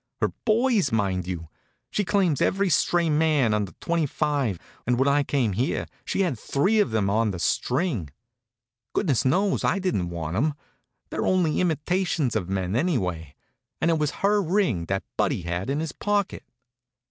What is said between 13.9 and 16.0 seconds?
it was her ring that Buddy had in his